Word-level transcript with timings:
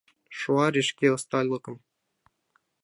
Шуаре 0.39 0.81
шке 0.89 1.07
усталыкым. 1.15 1.75